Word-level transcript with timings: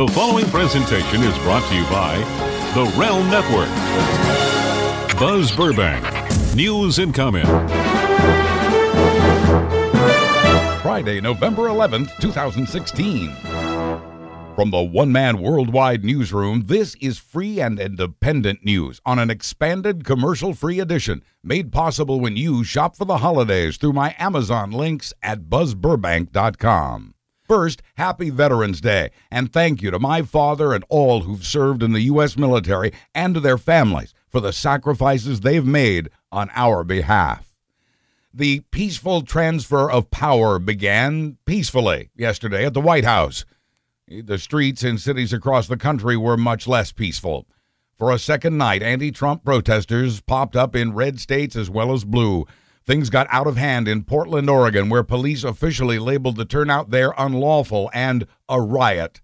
The 0.00 0.08
following 0.08 0.46
presentation 0.46 1.22
is 1.22 1.36
brought 1.40 1.62
to 1.68 1.74
you 1.74 1.84
by 1.90 2.16
The 2.72 2.90
Realm 2.98 3.28
Network. 3.28 3.68
Buzz 5.20 5.54
Burbank, 5.54 6.02
news 6.56 6.98
and 6.98 7.14
comment. 7.14 7.46
Friday, 10.80 11.20
November 11.20 11.64
11th, 11.64 12.18
2016. 12.18 13.30
From 14.56 14.70
the 14.70 14.80
one 14.80 15.12
man 15.12 15.42
worldwide 15.42 16.02
newsroom, 16.02 16.62
this 16.64 16.94
is 17.02 17.18
free 17.18 17.60
and 17.60 17.78
independent 17.78 18.64
news 18.64 19.02
on 19.04 19.18
an 19.18 19.28
expanded 19.28 20.06
commercial 20.06 20.54
free 20.54 20.80
edition 20.80 21.22
made 21.44 21.72
possible 21.72 22.20
when 22.20 22.38
you 22.38 22.64
shop 22.64 22.96
for 22.96 23.04
the 23.04 23.18
holidays 23.18 23.76
through 23.76 23.92
my 23.92 24.16
Amazon 24.18 24.70
links 24.70 25.12
at 25.22 25.50
buzzburbank.com. 25.50 27.12
First, 27.50 27.82
happy 27.96 28.30
Veterans 28.30 28.80
Day, 28.80 29.10
and 29.28 29.52
thank 29.52 29.82
you 29.82 29.90
to 29.90 29.98
my 29.98 30.22
father 30.22 30.72
and 30.72 30.84
all 30.88 31.22
who've 31.22 31.44
served 31.44 31.82
in 31.82 31.92
the 31.92 32.02
U.S. 32.02 32.36
military 32.36 32.92
and 33.12 33.34
to 33.34 33.40
their 33.40 33.58
families 33.58 34.14
for 34.28 34.40
the 34.40 34.52
sacrifices 34.52 35.40
they've 35.40 35.66
made 35.66 36.10
on 36.30 36.48
our 36.54 36.84
behalf. 36.84 37.52
The 38.32 38.60
peaceful 38.70 39.22
transfer 39.22 39.90
of 39.90 40.12
power 40.12 40.60
began 40.60 41.38
peacefully 41.44 42.10
yesterday 42.14 42.64
at 42.64 42.72
the 42.72 42.80
White 42.80 43.04
House. 43.04 43.44
The 44.06 44.38
streets 44.38 44.84
in 44.84 44.96
cities 44.96 45.32
across 45.32 45.66
the 45.66 45.76
country 45.76 46.16
were 46.16 46.36
much 46.36 46.68
less 46.68 46.92
peaceful. 46.92 47.48
For 47.98 48.12
a 48.12 48.18
second 48.20 48.58
night, 48.58 48.80
anti 48.80 49.10
Trump 49.10 49.44
protesters 49.44 50.20
popped 50.20 50.54
up 50.54 50.76
in 50.76 50.94
red 50.94 51.18
states 51.18 51.56
as 51.56 51.68
well 51.68 51.92
as 51.92 52.04
blue. 52.04 52.46
Things 52.90 53.08
got 53.08 53.28
out 53.30 53.46
of 53.46 53.56
hand 53.56 53.86
in 53.86 54.02
Portland, 54.02 54.50
Oregon, 54.50 54.88
where 54.88 55.04
police 55.04 55.44
officially 55.44 56.00
labeled 56.00 56.34
the 56.34 56.44
turnout 56.44 56.90
there 56.90 57.14
unlawful 57.16 57.88
and 57.94 58.26
a 58.48 58.60
riot. 58.60 59.20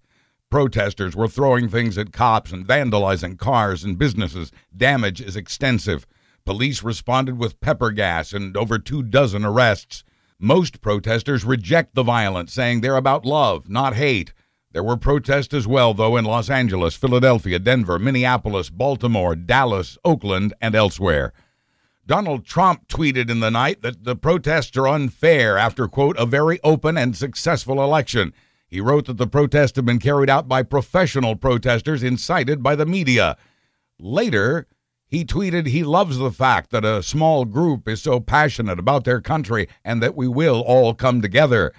Protesters 0.49 1.17
were 1.17 1.27
throwing 1.27 1.67
things 1.67 1.97
at 1.97 2.13
cops 2.13 2.53
and 2.53 2.65
vandalizing 2.65 3.37
cars 3.37 3.83
and 3.83 3.97
businesses. 3.97 4.53
Damage 4.73 5.19
is 5.19 5.35
extensive. 5.35 6.07
Police 6.45 6.81
responded 6.81 7.37
with 7.37 7.59
pepper 7.59 7.91
gas 7.91 8.31
and 8.31 8.55
over 8.55 8.79
two 8.79 9.03
dozen 9.03 9.43
arrests. 9.43 10.05
Most 10.39 10.79
protesters 10.79 11.43
reject 11.43 11.93
the 11.93 12.03
violence, 12.03 12.53
saying 12.53 12.79
they're 12.79 12.95
about 12.95 13.25
love, 13.25 13.67
not 13.67 13.95
hate. 13.95 14.31
There 14.71 14.81
were 14.81 14.95
protests 14.95 15.53
as 15.53 15.67
well, 15.67 15.93
though, 15.93 16.15
in 16.15 16.23
Los 16.23 16.49
Angeles, 16.49 16.95
Philadelphia, 16.95 17.59
Denver, 17.59 17.99
Minneapolis, 17.99 18.69
Baltimore, 18.69 19.35
Dallas, 19.35 19.97
Oakland, 20.05 20.53
and 20.61 20.73
elsewhere. 20.73 21.33
Donald 22.07 22.45
Trump 22.45 22.87
tweeted 22.87 23.29
in 23.29 23.41
the 23.41 23.51
night 23.51 23.81
that 23.81 24.05
the 24.05 24.15
protests 24.15 24.77
are 24.77 24.87
unfair 24.87 25.57
after, 25.57 25.89
quote, 25.89 26.15
a 26.17 26.25
very 26.25 26.57
open 26.63 26.97
and 26.97 27.17
successful 27.17 27.83
election. 27.83 28.33
He 28.69 28.79
wrote 28.79 29.07
that 29.07 29.17
the 29.17 29.27
protests 29.27 29.75
have 29.75 29.85
been 29.85 29.99
carried 29.99 30.29
out 30.29 30.47
by 30.47 30.63
professional 30.63 31.35
protesters 31.35 32.03
incited 32.03 32.63
by 32.63 32.75
the 32.77 32.85
media. 32.85 33.35
Later, 33.99 34.67
he 35.05 35.25
tweeted 35.25 35.67
he 35.67 35.83
loves 35.83 36.17
the 36.17 36.31
fact 36.31 36.69
that 36.71 36.85
a 36.85 37.03
small 37.03 37.43
group 37.43 37.89
is 37.89 38.01
so 38.01 38.21
passionate 38.21 38.79
about 38.79 39.03
their 39.03 39.19
country 39.19 39.67
and 39.83 40.01
that 40.01 40.15
we 40.15 40.29
will 40.29 40.61
all 40.61 40.93
come 40.93 41.21
together. 41.21 41.73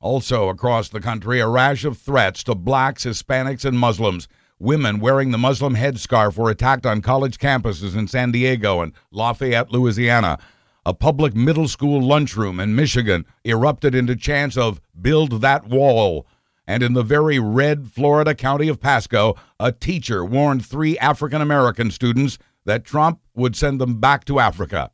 Also, 0.00 0.48
across 0.48 0.88
the 0.88 1.00
country, 1.00 1.38
a 1.38 1.46
rash 1.46 1.84
of 1.84 1.96
threats 1.96 2.42
to 2.42 2.56
blacks, 2.56 3.04
Hispanics, 3.04 3.64
and 3.64 3.78
Muslims. 3.78 4.26
Women 4.62 5.00
wearing 5.00 5.30
the 5.30 5.38
Muslim 5.38 5.74
headscarf 5.74 6.36
were 6.36 6.50
attacked 6.50 6.84
on 6.84 7.00
college 7.00 7.38
campuses 7.38 7.96
in 7.96 8.06
San 8.08 8.30
Diego 8.30 8.82
and 8.82 8.92
Lafayette, 9.10 9.72
Louisiana. 9.72 10.38
A 10.84 10.92
public 10.92 11.34
middle 11.34 11.66
school 11.66 12.02
lunchroom 12.02 12.60
in 12.60 12.76
Michigan 12.76 13.24
erupted 13.42 13.94
into 13.94 14.14
chants 14.14 14.58
of 14.58 14.82
Build 15.00 15.40
That 15.40 15.66
Wall. 15.66 16.26
And 16.66 16.82
in 16.82 16.92
the 16.92 17.02
very 17.02 17.38
red 17.38 17.90
Florida 17.90 18.34
county 18.34 18.68
of 18.68 18.80
Pasco, 18.80 19.34
a 19.58 19.72
teacher 19.72 20.26
warned 20.26 20.66
three 20.66 20.98
African 20.98 21.40
American 21.40 21.90
students 21.90 22.36
that 22.66 22.84
Trump 22.84 23.18
would 23.34 23.56
send 23.56 23.80
them 23.80 23.98
back 23.98 24.26
to 24.26 24.40
Africa. 24.40 24.90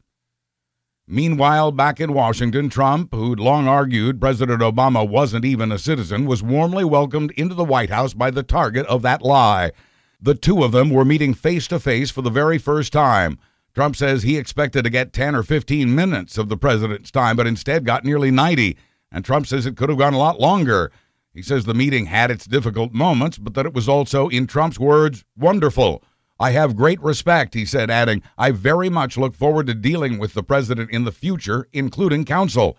Meanwhile, 1.08 1.70
back 1.70 2.00
in 2.00 2.12
Washington, 2.12 2.68
Trump, 2.68 3.14
who'd 3.14 3.38
long 3.38 3.68
argued 3.68 4.20
President 4.20 4.60
Obama 4.60 5.08
wasn't 5.08 5.44
even 5.44 5.70
a 5.70 5.78
citizen, 5.78 6.26
was 6.26 6.42
warmly 6.42 6.82
welcomed 6.82 7.30
into 7.32 7.54
the 7.54 7.64
White 7.64 7.90
House 7.90 8.12
by 8.12 8.32
the 8.32 8.42
target 8.42 8.84
of 8.86 9.02
that 9.02 9.22
lie. 9.22 9.70
The 10.20 10.34
two 10.34 10.64
of 10.64 10.72
them 10.72 10.90
were 10.90 11.04
meeting 11.04 11.32
face 11.32 11.68
to 11.68 11.78
face 11.78 12.10
for 12.10 12.22
the 12.22 12.30
very 12.30 12.58
first 12.58 12.92
time. 12.92 13.38
Trump 13.72 13.94
says 13.94 14.24
he 14.24 14.36
expected 14.36 14.82
to 14.82 14.90
get 14.90 15.12
10 15.12 15.36
or 15.36 15.44
15 15.44 15.94
minutes 15.94 16.38
of 16.38 16.48
the 16.48 16.56
president's 16.56 17.12
time, 17.12 17.36
but 17.36 17.46
instead 17.46 17.84
got 17.84 18.04
nearly 18.04 18.32
90. 18.32 18.76
And 19.12 19.24
Trump 19.24 19.46
says 19.46 19.64
it 19.64 19.76
could 19.76 19.90
have 19.90 19.98
gone 19.98 20.14
a 20.14 20.18
lot 20.18 20.40
longer. 20.40 20.90
He 21.32 21.42
says 21.42 21.66
the 21.66 21.74
meeting 21.74 22.06
had 22.06 22.32
its 22.32 22.46
difficult 22.46 22.92
moments, 22.92 23.38
but 23.38 23.54
that 23.54 23.66
it 23.66 23.74
was 23.74 23.88
also, 23.88 24.26
in 24.28 24.48
Trump's 24.48 24.80
words, 24.80 25.24
wonderful. 25.36 26.02
I 26.38 26.50
have 26.50 26.76
great 26.76 27.00
respect, 27.00 27.54
he 27.54 27.64
said, 27.64 27.90
adding, 27.90 28.22
I 28.36 28.50
very 28.50 28.90
much 28.90 29.16
look 29.16 29.34
forward 29.34 29.66
to 29.68 29.74
dealing 29.74 30.18
with 30.18 30.34
the 30.34 30.42
president 30.42 30.90
in 30.90 31.04
the 31.04 31.12
future, 31.12 31.66
including 31.72 32.26
counsel. 32.26 32.76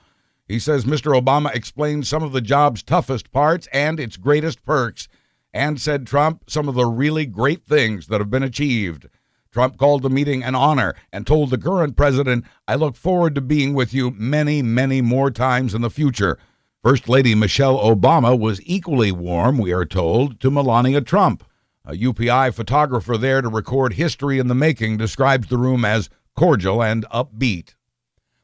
He 0.47 0.59
says 0.59 0.85
Mr. 0.85 1.19
Obama 1.19 1.53
explained 1.53 2.05
some 2.05 2.21
of 2.21 2.33
the 2.33 2.41
job's 2.41 2.83
toughest 2.83 3.31
parts 3.31 3.67
and 3.73 3.99
its 3.99 4.15
greatest 4.15 4.63
perks, 4.63 5.07
and 5.53 5.81
said 5.81 6.05
Trump 6.05 6.49
some 6.49 6.69
of 6.69 6.75
the 6.75 6.85
really 6.85 7.25
great 7.25 7.63
things 7.63 8.07
that 8.07 8.21
have 8.21 8.29
been 8.29 8.43
achieved. 8.43 9.07
Trump 9.51 9.77
called 9.77 10.03
the 10.03 10.09
meeting 10.09 10.43
an 10.43 10.53
honor 10.53 10.93
and 11.11 11.25
told 11.25 11.49
the 11.49 11.57
current 11.57 11.97
president, 11.97 12.45
I 12.67 12.75
look 12.75 12.95
forward 12.95 13.33
to 13.35 13.41
being 13.41 13.73
with 13.73 13.91
you 13.91 14.11
many, 14.11 14.61
many 14.61 15.01
more 15.01 15.31
times 15.31 15.73
in 15.73 15.81
the 15.81 15.89
future. 15.89 16.37
First 16.83 17.09
Lady 17.09 17.33
Michelle 17.33 17.79
Obama 17.79 18.37
was 18.37 18.61
equally 18.63 19.11
warm, 19.11 19.57
we 19.57 19.73
are 19.73 19.85
told, 19.85 20.39
to 20.41 20.51
Melania 20.51 21.01
Trump. 21.01 21.43
A 21.89 21.93
UPI 21.93 22.53
photographer 22.53 23.17
there 23.17 23.41
to 23.41 23.47
record 23.47 23.93
history 23.93 24.39
in 24.39 24.49
the 24.49 24.53
making 24.53 24.97
describes 24.97 25.47
the 25.47 25.57
room 25.57 25.85
as 25.85 26.09
cordial 26.35 26.83
and 26.83 27.05
upbeat. 27.13 27.75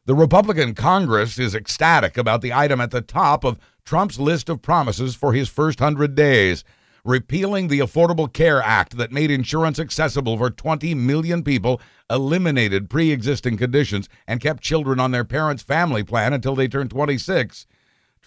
The 0.05 0.15
Republican 0.15 0.73
Congress 0.73 1.37
is 1.37 1.53
ecstatic 1.53 2.17
about 2.17 2.41
the 2.41 2.53
item 2.53 2.79
at 2.79 2.91
the 2.91 3.01
top 3.01 3.43
of 3.43 3.59
Trump's 3.83 4.17
list 4.17 4.47
of 4.47 4.61
promises 4.61 5.13
for 5.13 5.33
his 5.33 5.49
first 5.49 5.79
hundred 5.79 6.15
days 6.15 6.63
repealing 7.03 7.67
the 7.67 7.79
Affordable 7.79 8.31
Care 8.31 8.61
Act 8.61 8.95
that 8.95 9.11
made 9.11 9.29
insurance 9.29 9.77
accessible 9.77 10.37
for 10.37 10.49
20 10.49 10.95
million 10.95 11.43
people, 11.43 11.81
eliminated 12.09 12.89
pre 12.89 13.11
existing 13.11 13.57
conditions, 13.57 14.07
and 14.25 14.39
kept 14.39 14.63
children 14.63 15.01
on 15.01 15.11
their 15.11 15.25
parents' 15.25 15.63
family 15.63 16.03
plan 16.03 16.31
until 16.31 16.55
they 16.55 16.69
turned 16.69 16.91
26. 16.91 17.65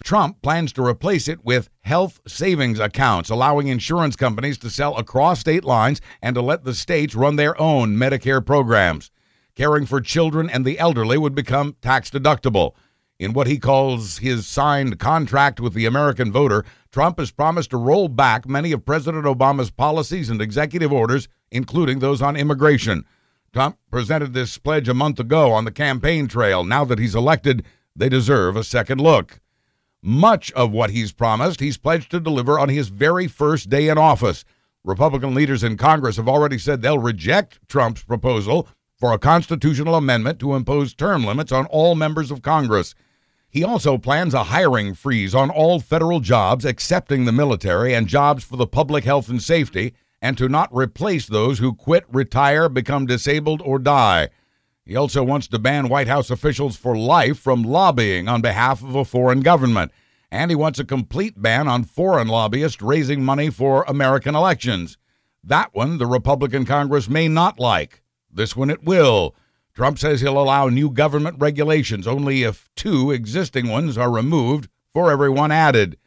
Trump 0.03 0.41
plans 0.41 0.71
to 0.73 0.85
replace 0.85 1.27
it 1.27 1.43
with 1.43 1.69
health 1.81 2.19
savings 2.27 2.79
accounts, 2.79 3.29
allowing 3.29 3.67
insurance 3.67 4.15
companies 4.15 4.57
to 4.59 4.69
sell 4.69 4.95
across 4.97 5.39
state 5.39 5.63
lines 5.63 6.01
and 6.21 6.35
to 6.35 6.41
let 6.41 6.63
the 6.63 6.73
states 6.73 7.15
run 7.15 7.35
their 7.35 7.59
own 7.59 7.95
Medicare 7.97 8.45
programs. 8.45 9.11
Caring 9.55 9.85
for 9.85 9.99
children 9.99 10.49
and 10.49 10.63
the 10.63 10.77
elderly 10.77 11.17
would 11.17 11.33
become 11.33 11.75
tax 11.81 12.09
deductible. 12.09 12.73
In 13.19 13.33
what 13.33 13.47
he 13.47 13.57
calls 13.57 14.19
his 14.19 14.47
signed 14.47 14.99
contract 14.99 15.59
with 15.59 15.73
the 15.73 15.87
American 15.87 16.31
voter, 16.31 16.63
Trump 16.91 17.17
has 17.17 17.31
promised 17.31 17.71
to 17.71 17.77
roll 17.77 18.07
back 18.07 18.47
many 18.47 18.71
of 18.71 18.85
President 18.85 19.25
Obama's 19.25 19.71
policies 19.71 20.29
and 20.29 20.39
executive 20.39 20.93
orders, 20.93 21.27
including 21.51 21.97
those 21.97 22.21
on 22.21 22.35
immigration. 22.35 23.03
Trump 23.51 23.79
presented 23.89 24.33
this 24.33 24.59
pledge 24.59 24.87
a 24.87 24.93
month 24.93 25.19
ago 25.19 25.51
on 25.51 25.65
the 25.65 25.71
campaign 25.71 26.27
trail. 26.27 26.63
Now 26.63 26.85
that 26.85 26.99
he's 26.99 27.15
elected, 27.15 27.65
they 27.95 28.09
deserve 28.09 28.55
a 28.55 28.63
second 28.63 29.01
look. 29.01 29.39
Much 30.07 30.53
of 30.53 30.71
what 30.71 30.91
he's 30.91 31.11
promised, 31.11 31.59
he's 31.59 31.75
pledged 31.75 32.09
to 32.09 32.17
deliver 32.17 32.57
on 32.57 32.69
his 32.69 32.87
very 32.87 33.27
first 33.27 33.69
day 33.69 33.89
in 33.89 33.97
office. 33.97 34.45
Republican 34.85 35.35
leaders 35.35 35.65
in 35.65 35.75
Congress 35.75 36.15
have 36.15 36.29
already 36.29 36.57
said 36.57 36.81
they'll 36.81 36.97
reject 36.97 37.59
Trump's 37.67 38.05
proposal 38.05 38.69
for 38.95 39.11
a 39.11 39.19
constitutional 39.19 39.95
amendment 39.95 40.39
to 40.39 40.55
impose 40.55 40.93
term 40.93 41.25
limits 41.25 41.51
on 41.51 41.65
all 41.65 41.93
members 41.93 42.31
of 42.31 42.41
Congress. 42.41 42.95
He 43.49 43.65
also 43.65 43.97
plans 43.97 44.33
a 44.33 44.45
hiring 44.45 44.93
freeze 44.93 45.35
on 45.35 45.49
all 45.49 45.81
federal 45.81 46.21
jobs, 46.21 46.63
excepting 46.63 47.25
the 47.25 47.33
military 47.33 47.93
and 47.93 48.07
jobs 48.07 48.45
for 48.45 48.55
the 48.55 48.65
public 48.65 49.03
health 49.03 49.27
and 49.27 49.43
safety, 49.43 49.93
and 50.21 50.37
to 50.37 50.47
not 50.47 50.73
replace 50.73 51.27
those 51.27 51.59
who 51.59 51.73
quit, 51.73 52.05
retire, 52.09 52.69
become 52.69 53.07
disabled, 53.07 53.61
or 53.61 53.77
die. 53.77 54.29
He 54.87 54.95
also 54.95 55.21
wants 55.21 55.47
to 55.47 55.59
ban 55.59 55.89
White 55.89 56.07
House 56.07 56.29
officials 56.29 56.77
for 56.77 56.97
life 56.97 57.37
from 57.37 57.61
lobbying 57.61 58.29
on 58.29 58.41
behalf 58.41 58.81
of 58.81 58.95
a 58.95 59.03
foreign 59.03 59.41
government. 59.41 59.91
And 60.31 60.49
he 60.49 60.55
wants 60.55 60.79
a 60.79 60.85
complete 60.85 61.41
ban 61.41 61.67
on 61.67 61.83
foreign 61.83 62.29
lobbyists 62.29 62.81
raising 62.81 63.21
money 63.21 63.49
for 63.49 63.83
American 63.85 64.33
elections. 64.33 64.97
That 65.43 65.75
one 65.75 65.97
the 65.97 66.05
Republican 66.05 66.63
Congress 66.65 67.09
may 67.09 67.27
not 67.27 67.59
like. 67.59 68.01
This 68.31 68.55
one 68.55 68.69
it 68.69 68.83
will. 68.83 69.35
Trump 69.73 69.99
says 69.99 70.21
he'll 70.21 70.41
allow 70.41 70.69
new 70.69 70.89
government 70.89 71.35
regulations 71.37 72.07
only 72.07 72.43
if 72.43 72.69
two 72.73 73.11
existing 73.11 73.67
ones 73.67 73.97
are 73.97 74.09
removed 74.09 74.69
for 74.93 75.11
every 75.11 75.29
one 75.29 75.51
added. 75.51 75.97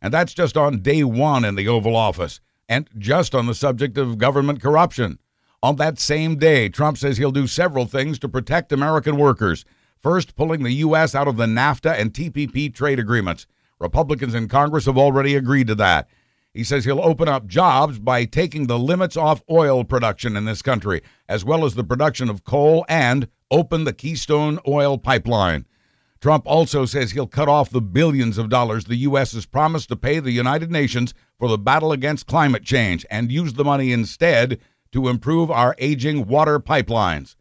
And 0.00 0.14
that's 0.14 0.32
just 0.32 0.56
on 0.56 0.80
day 0.80 1.04
one 1.04 1.44
in 1.44 1.56
the 1.56 1.68
Oval 1.68 1.94
Office, 1.94 2.40
and 2.70 2.88
just 2.96 3.34
on 3.34 3.44
the 3.44 3.54
subject 3.54 3.98
of 3.98 4.16
government 4.16 4.62
corruption. 4.62 5.18
On 5.62 5.76
that 5.76 5.98
same 5.98 6.36
day, 6.36 6.70
Trump 6.70 6.96
says 6.96 7.18
he'll 7.18 7.30
do 7.30 7.46
several 7.46 7.84
things 7.84 8.18
to 8.20 8.28
protect 8.28 8.72
American 8.72 9.18
workers. 9.18 9.66
First, 9.98 10.34
pulling 10.34 10.62
the 10.62 10.72
U.S. 10.72 11.14
out 11.14 11.28
of 11.28 11.36
the 11.36 11.44
NAFTA 11.44 11.98
and 11.98 12.14
TPP 12.14 12.74
trade 12.74 12.98
agreements. 12.98 13.46
Republicans 13.78 14.34
in 14.34 14.48
Congress 14.48 14.86
have 14.86 14.96
already 14.96 15.34
agreed 15.34 15.66
to 15.66 15.74
that. 15.74 16.08
He 16.54 16.64
says 16.64 16.84
he'll 16.84 17.00
open 17.00 17.28
up 17.28 17.46
jobs 17.46 17.98
by 17.98 18.24
taking 18.24 18.66
the 18.66 18.78
limits 18.78 19.16
off 19.16 19.42
oil 19.50 19.84
production 19.84 20.34
in 20.34 20.46
this 20.46 20.62
country, 20.62 21.02
as 21.28 21.44
well 21.44 21.66
as 21.66 21.74
the 21.74 21.84
production 21.84 22.30
of 22.30 22.44
coal, 22.44 22.86
and 22.88 23.28
open 23.50 23.84
the 23.84 23.92
Keystone 23.92 24.58
Oil 24.66 24.96
Pipeline. 24.96 25.66
Trump 26.20 26.44
also 26.46 26.86
says 26.86 27.10
he'll 27.10 27.26
cut 27.26 27.48
off 27.48 27.70
the 27.70 27.80
billions 27.80 28.38
of 28.38 28.48
dollars 28.48 28.84
the 28.84 28.96
U.S. 28.96 29.32
has 29.32 29.46
promised 29.46 29.88
to 29.90 29.96
pay 29.96 30.20
the 30.20 30.32
United 30.32 30.70
Nations 30.70 31.14
for 31.38 31.48
the 31.48 31.58
battle 31.58 31.92
against 31.92 32.26
climate 32.26 32.64
change 32.64 33.04
and 33.10 33.30
use 33.30 33.52
the 33.52 33.64
money 33.64 33.92
instead 33.92 34.58
to 34.92 35.08
improve 35.08 35.50
our 35.50 35.74
aging 35.78 36.26
water 36.26 36.58
pipelines. 36.58 37.36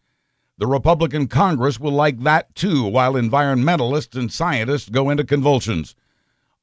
The 0.57 0.67
Republican 0.67 1.27
Congress 1.27 1.79
will 1.79 1.91
like 1.91 2.19
that 2.23 2.53
too, 2.53 2.83
while 2.85 3.13
environmentalists 3.13 4.17
and 4.17 4.31
scientists 4.31 4.89
go 4.89 5.09
into 5.09 5.23
convulsions. 5.23 5.95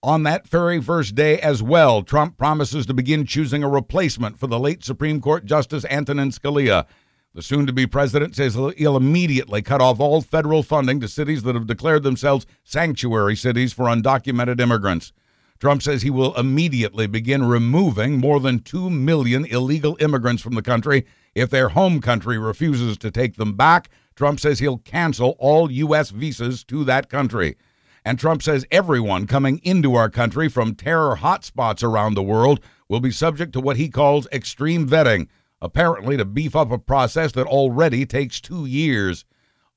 On 0.02 0.22
that 0.24 0.46
very 0.46 0.80
first 0.80 1.14
day 1.14 1.40
as 1.40 1.62
well, 1.62 2.02
Trump 2.02 2.36
promises 2.36 2.86
to 2.86 2.94
begin 2.94 3.24
choosing 3.24 3.64
a 3.64 3.68
replacement 3.68 4.38
for 4.38 4.46
the 4.46 4.58
late 4.58 4.84
Supreme 4.84 5.20
Court 5.20 5.46
Justice 5.46 5.86
Antonin 5.86 6.30
Scalia. 6.30 6.86
The 7.34 7.42
soon 7.42 7.66
to 7.66 7.72
be 7.72 7.86
president 7.86 8.36
says 8.36 8.54
he'll 8.54 8.96
immediately 8.96 9.62
cut 9.62 9.80
off 9.80 9.98
all 9.98 10.20
federal 10.20 10.62
funding 10.62 11.00
to 11.00 11.08
cities 11.08 11.42
that 11.42 11.54
have 11.54 11.66
declared 11.66 12.02
themselves 12.02 12.46
sanctuary 12.64 13.34
cities 13.34 13.72
for 13.72 13.86
undocumented 13.86 14.60
immigrants. 14.60 15.12
Trump 15.58 15.82
says 15.82 16.02
he 16.02 16.10
will 16.10 16.34
immediately 16.36 17.06
begin 17.06 17.44
removing 17.44 18.18
more 18.18 18.40
than 18.40 18.60
2 18.60 18.90
million 18.90 19.44
illegal 19.46 19.96
immigrants 20.00 20.42
from 20.42 20.54
the 20.54 20.62
country 20.62 21.06
if 21.34 21.50
their 21.50 21.70
home 21.70 22.00
country 22.00 22.38
refuses 22.38 22.98
to 22.98 23.10
take 23.10 23.36
them 23.36 23.54
back. 23.54 23.88
Trump 24.14 24.40
says 24.40 24.58
he'll 24.58 24.78
cancel 24.78 25.36
all 25.38 25.70
U.S. 25.70 26.10
visas 26.10 26.64
to 26.64 26.84
that 26.84 27.08
country. 27.08 27.56
And 28.04 28.18
Trump 28.18 28.42
says 28.42 28.64
everyone 28.70 29.26
coming 29.26 29.60
into 29.64 29.94
our 29.94 30.08
country 30.08 30.48
from 30.48 30.74
terror 30.74 31.16
hotspots 31.16 31.82
around 31.82 32.14
the 32.14 32.22
world 32.22 32.60
will 32.88 33.00
be 33.00 33.10
subject 33.10 33.52
to 33.54 33.60
what 33.60 33.76
he 33.76 33.88
calls 33.88 34.28
extreme 34.32 34.88
vetting, 34.88 35.28
apparently 35.60 36.16
to 36.16 36.24
beef 36.24 36.54
up 36.54 36.70
a 36.70 36.78
process 36.78 37.32
that 37.32 37.46
already 37.46 38.06
takes 38.06 38.40
two 38.40 38.64
years. 38.64 39.24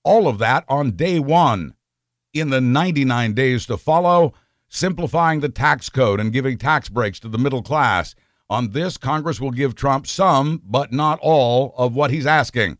All 0.04 0.28
of 0.28 0.38
that 0.38 0.64
on 0.68 0.92
day 0.92 1.20
one. 1.20 1.74
In 2.34 2.52
the 2.52 2.62
99 2.62 3.34
days 3.34 3.66
to 3.66 3.78
follow, 3.78 4.34
simplifying 4.70 5.42
the 5.42 5.50
tax 5.50 5.90
code 5.90 6.20
and 6.20 6.32
giving 6.32 6.58
tax 6.58 6.88
breaks 6.88 7.20
to 7.20 7.28
the 7.28 7.38
middle 7.38 7.62
class. 7.62 8.16
On 8.50 8.70
this, 8.70 8.98
Congress 8.98 9.42
will 9.42 9.52
give 9.52 9.76
Trump 9.76 10.08
some, 10.08 10.62
but 10.64 10.94
not 10.94 11.20
all, 11.22 11.74
of 11.78 11.96
what 11.96 12.12
he's 12.12 12.26
asking. 12.26 12.78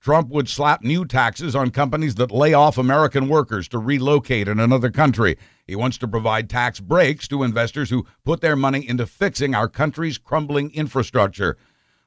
Trump 0.00 0.28
would 0.28 0.48
slap 0.48 0.84
new 0.84 1.04
taxes 1.04 1.56
on 1.56 1.70
companies 1.70 2.14
that 2.16 2.30
lay 2.30 2.54
off 2.54 2.78
American 2.78 3.28
workers 3.28 3.66
to 3.68 3.78
relocate 3.78 4.46
in 4.46 4.60
another 4.60 4.90
country. 4.90 5.36
He 5.66 5.74
wants 5.74 5.98
to 5.98 6.08
provide 6.08 6.48
tax 6.48 6.78
breaks 6.78 7.26
to 7.28 7.42
investors 7.42 7.90
who 7.90 8.06
put 8.24 8.40
their 8.40 8.54
money 8.54 8.88
into 8.88 9.06
fixing 9.06 9.54
our 9.54 9.68
country's 9.68 10.16
crumbling 10.16 10.72
infrastructure. 10.72 11.56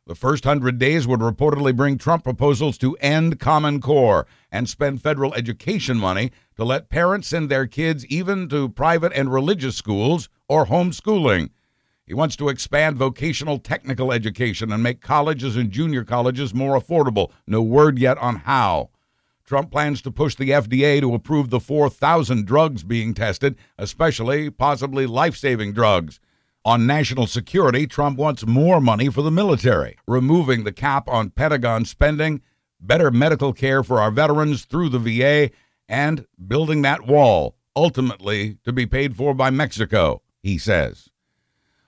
The 0.07 0.15
first 0.15 0.45
hundred 0.45 0.79
days 0.79 1.05
would 1.05 1.19
reportedly 1.19 1.75
bring 1.75 1.99
Trump 1.99 2.23
proposals 2.23 2.75
to 2.79 2.95
end 2.95 3.39
Common 3.39 3.79
Core 3.79 4.25
and 4.51 4.67
spend 4.67 5.01
federal 5.01 5.31
education 5.35 5.97
money 5.97 6.31
to 6.55 6.65
let 6.65 6.89
parents 6.89 7.27
send 7.27 7.49
their 7.49 7.67
kids 7.67 8.03
even 8.07 8.49
to 8.49 8.69
private 8.69 9.13
and 9.13 9.31
religious 9.31 9.75
schools 9.75 10.27
or 10.49 10.65
homeschooling. 10.65 11.51
He 12.03 12.15
wants 12.15 12.35
to 12.37 12.49
expand 12.49 12.97
vocational 12.97 13.59
technical 13.59 14.11
education 14.11 14.71
and 14.71 14.81
make 14.81 15.01
colleges 15.01 15.55
and 15.55 15.69
junior 15.69 16.03
colleges 16.03 16.51
more 16.51 16.79
affordable. 16.79 17.31
No 17.45 17.61
word 17.61 17.99
yet 17.99 18.17
on 18.17 18.37
how. 18.37 18.89
Trump 19.45 19.69
plans 19.69 20.01
to 20.01 20.11
push 20.11 20.33
the 20.33 20.49
FDA 20.49 20.99
to 20.99 21.13
approve 21.13 21.51
the 21.51 21.59
4,000 21.59 22.47
drugs 22.47 22.83
being 22.83 23.13
tested, 23.13 23.55
especially 23.77 24.49
possibly 24.49 25.05
life 25.05 25.37
saving 25.37 25.73
drugs. 25.73 26.19
On 26.63 26.85
national 26.85 27.25
security, 27.25 27.87
Trump 27.87 28.19
wants 28.19 28.45
more 28.45 28.79
money 28.79 29.09
for 29.09 29.23
the 29.23 29.31
military, 29.31 29.97
removing 30.05 30.63
the 30.63 30.71
cap 30.71 31.07
on 31.07 31.31
Pentagon 31.31 31.85
spending, 31.85 32.41
better 32.79 33.09
medical 33.09 33.51
care 33.51 33.81
for 33.81 33.99
our 33.99 34.11
veterans 34.11 34.65
through 34.65 34.89
the 34.89 34.99
VA, 34.99 35.49
and 35.89 36.27
building 36.47 36.83
that 36.83 37.07
wall, 37.07 37.55
ultimately 37.75 38.59
to 38.63 38.71
be 38.71 38.85
paid 38.85 39.15
for 39.15 39.33
by 39.33 39.49
Mexico, 39.49 40.21
he 40.43 40.59
says. 40.59 41.09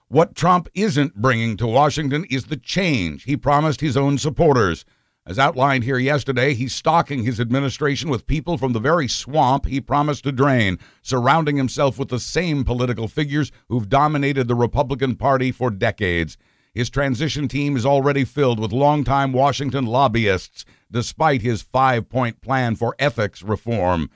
What 0.08 0.34
Trump 0.34 0.68
isn't 0.74 1.22
bringing 1.22 1.56
to 1.58 1.68
Washington 1.68 2.26
is 2.32 2.46
the 2.46 2.58
change 2.58 3.26
he 3.26 3.38
promised 3.38 3.80
his 3.80 3.96
own 3.96 4.18
supporters. 4.18 4.86
As 5.26 5.40
outlined 5.40 5.86
here 5.86 5.98
yesterday, 5.98 6.54
he's 6.54 6.76
stocking 6.76 7.24
his 7.24 7.40
administration 7.40 8.10
with 8.10 8.28
people 8.28 8.58
from 8.58 8.74
the 8.74 8.80
very 8.82 9.08
swamp 9.08 9.66
he 9.66 9.80
promised 9.80 10.26
to 10.26 10.34
drain, 10.34 10.78
surrounding 11.02 11.56
himself 11.56 11.98
with 11.98 12.10
the 12.10 12.20
same 12.20 12.66
political 12.66 13.08
figures 13.08 13.50
who've 13.70 13.88
dominated 13.88 14.50
the 14.50 14.56
Republican 14.56 15.16
Party 15.16 15.50
for 15.50 15.72
decades. 15.72 16.38
His 16.74 16.90
transition 16.90 17.48
team 17.48 17.78
is 17.78 17.86
already 17.86 18.26
filled 18.26 18.60
with 18.60 18.74
longtime 18.74 19.32
Washington 19.32 19.86
lobbyists, 19.86 20.66
despite 20.92 21.42
his 21.42 21.62
five 21.62 22.10
point 22.10 22.42
plan 22.42 22.76
for 22.76 22.94
ethics 23.00 23.42
reform. 23.42 24.10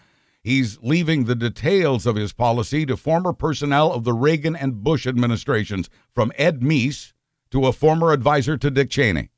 He's 0.44 0.77
leaving 0.81 1.24
the 1.24 1.36
details 1.36 2.06
of 2.06 2.18
his 2.18 2.33
policy 2.33 2.86
to 2.86 2.98
former 2.98 3.31
personnel 3.31 3.94
of 3.94 4.04
the 4.04 4.13
Reagan 4.13 4.57
and 4.57 4.83
Bush 4.83 5.07
administrations, 5.07 5.89
from 6.13 6.33
Ed 6.36 6.59
Meese 6.62 7.13
to 7.51 7.65
a 7.65 7.71
former 7.71 8.12
advisor 8.12 8.57
to 8.57 8.69
Dick 8.69 8.89
Cheney. 8.89 9.30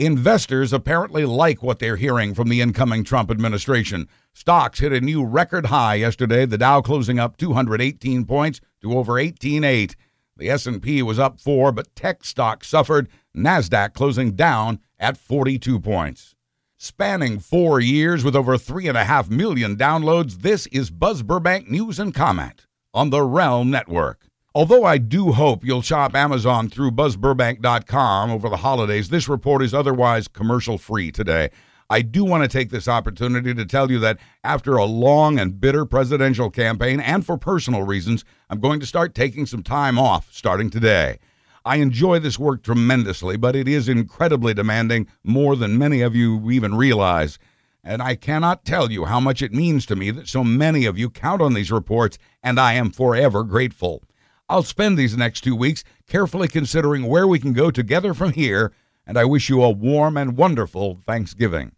Investors 0.00 0.72
apparently 0.72 1.24
like 1.24 1.60
what 1.60 1.80
they're 1.80 1.96
hearing 1.96 2.32
from 2.32 2.48
the 2.48 2.60
incoming 2.60 3.02
Trump 3.02 3.32
administration. 3.32 4.06
Stocks 4.32 4.78
hit 4.78 4.92
a 4.92 5.00
new 5.00 5.24
record 5.24 5.66
high 5.66 5.96
yesterday, 5.96 6.46
the 6.46 6.56
Dow 6.56 6.80
closing 6.80 7.18
up 7.18 7.36
218 7.36 8.24
points 8.24 8.60
to 8.80 8.96
over 8.96 9.14
18.8. 9.14 9.96
The 10.36 10.50
S&P 10.50 11.02
was 11.02 11.18
up 11.18 11.40
4, 11.40 11.72
but 11.72 11.96
tech 11.96 12.22
stocks 12.24 12.68
suffered, 12.68 13.08
Nasdaq 13.36 13.92
closing 13.92 14.36
down 14.36 14.78
at 15.00 15.16
42 15.16 15.80
points. 15.80 16.36
Spanning 16.76 17.40
4 17.40 17.80
years 17.80 18.22
with 18.22 18.36
over 18.36 18.56
3.5 18.56 19.30
million 19.30 19.74
downloads, 19.74 20.42
this 20.42 20.66
is 20.68 20.92
Buzz 20.92 21.24
Burbank 21.24 21.68
News 21.68 21.98
and 21.98 22.14
Comment 22.14 22.66
on 22.94 23.10
the 23.10 23.24
Realm 23.24 23.68
Network. 23.68 24.27
Although 24.58 24.84
I 24.84 24.98
do 24.98 25.30
hope 25.30 25.64
you'll 25.64 25.82
shop 25.82 26.16
Amazon 26.16 26.68
through 26.68 26.90
buzzburbank.com 26.90 28.30
over 28.32 28.48
the 28.48 28.56
holidays, 28.56 29.08
this 29.08 29.28
report 29.28 29.62
is 29.62 29.72
otherwise 29.72 30.26
commercial 30.26 30.78
free 30.78 31.12
today. 31.12 31.50
I 31.88 32.02
do 32.02 32.24
want 32.24 32.42
to 32.42 32.48
take 32.48 32.70
this 32.70 32.88
opportunity 32.88 33.54
to 33.54 33.64
tell 33.64 33.88
you 33.88 34.00
that 34.00 34.18
after 34.42 34.74
a 34.74 34.84
long 34.84 35.38
and 35.38 35.60
bitter 35.60 35.84
presidential 35.84 36.50
campaign, 36.50 36.98
and 36.98 37.24
for 37.24 37.38
personal 37.38 37.84
reasons, 37.84 38.24
I'm 38.50 38.58
going 38.58 38.80
to 38.80 38.86
start 38.86 39.14
taking 39.14 39.46
some 39.46 39.62
time 39.62 39.96
off 39.96 40.26
starting 40.32 40.70
today. 40.70 41.20
I 41.64 41.76
enjoy 41.76 42.18
this 42.18 42.36
work 42.36 42.64
tremendously, 42.64 43.36
but 43.36 43.54
it 43.54 43.68
is 43.68 43.88
incredibly 43.88 44.54
demanding, 44.54 45.06
more 45.22 45.54
than 45.54 45.78
many 45.78 46.00
of 46.00 46.16
you 46.16 46.50
even 46.50 46.74
realize. 46.74 47.38
And 47.84 48.02
I 48.02 48.16
cannot 48.16 48.64
tell 48.64 48.90
you 48.90 49.04
how 49.04 49.20
much 49.20 49.40
it 49.40 49.54
means 49.54 49.86
to 49.86 49.94
me 49.94 50.10
that 50.10 50.26
so 50.26 50.42
many 50.42 50.84
of 50.84 50.98
you 50.98 51.10
count 51.10 51.40
on 51.40 51.54
these 51.54 51.70
reports, 51.70 52.18
and 52.42 52.58
I 52.58 52.72
am 52.72 52.90
forever 52.90 53.44
grateful. 53.44 54.02
I'll 54.50 54.62
spend 54.62 54.96
these 54.96 55.16
next 55.16 55.42
two 55.42 55.54
weeks 55.54 55.84
carefully 56.06 56.48
considering 56.48 57.06
where 57.06 57.26
we 57.26 57.38
can 57.38 57.52
go 57.52 57.70
together 57.70 58.14
from 58.14 58.32
here, 58.32 58.72
and 59.06 59.18
I 59.18 59.26
wish 59.26 59.50
you 59.50 59.62
a 59.62 59.70
warm 59.70 60.16
and 60.16 60.38
wonderful 60.38 61.00
Thanksgiving. 61.06 61.72